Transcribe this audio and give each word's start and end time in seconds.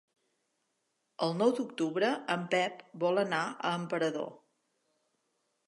El 1.25 1.35
nou 1.41 1.53
d'octubre 1.59 2.09
en 2.37 2.47
Pep 2.55 2.81
vol 3.05 3.23
anar 3.27 3.45
a 3.73 3.77
Emperador. 3.83 4.35